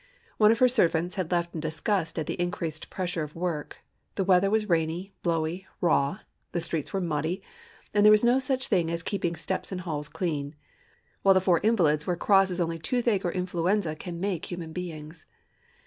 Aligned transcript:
One 0.37 0.51
of 0.51 0.57
her 0.57 0.67
servants 0.67 1.13
had 1.13 1.29
left 1.31 1.53
in 1.53 1.59
disgust 1.59 2.17
at 2.17 2.25
the 2.25 2.33
increased 2.41 2.89
pressure 2.89 3.21
of 3.21 3.35
work; 3.35 3.77
the 4.15 4.23
weather 4.23 4.49
was 4.49 4.67
rainy, 4.67 5.13
blowy, 5.21 5.67
raw; 5.79 6.21
the 6.53 6.59
streets 6.59 6.91
were 6.91 6.99
muddy, 6.99 7.43
and 7.93 8.03
there 8.03 8.09
was 8.11 8.23
no 8.25 8.39
such 8.39 8.67
thing 8.67 8.89
as 8.89 9.03
keeping 9.03 9.35
steps 9.35 9.71
and 9.71 9.81
halls 9.81 10.09
clean, 10.09 10.55
while 11.21 11.35
the 11.35 11.39
four 11.39 11.59
invalids 11.61 12.07
were 12.07 12.15
cross 12.15 12.49
as 12.49 12.59
only 12.59 12.79
toothache 12.79 13.23
or 13.23 13.31
influenza 13.31 13.95
can 13.95 14.19
make 14.19 14.45
human 14.49 14.73
beings. 14.73 15.27